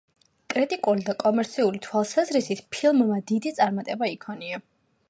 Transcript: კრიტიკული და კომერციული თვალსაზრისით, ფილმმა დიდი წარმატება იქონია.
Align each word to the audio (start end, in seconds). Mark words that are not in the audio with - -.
კრიტიკული 0.53 1.05
და 1.09 1.15
კომერციული 1.23 1.83
თვალსაზრისით, 1.89 2.65
ფილმმა 2.79 3.21
დიდი 3.35 3.57
წარმატება 3.61 4.13
იქონია. 4.19 4.65